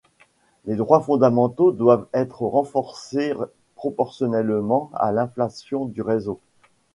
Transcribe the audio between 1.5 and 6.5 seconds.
doivent être renforcés proportionnellement à l'inflation du réseau.